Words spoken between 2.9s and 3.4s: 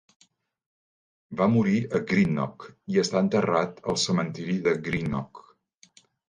i està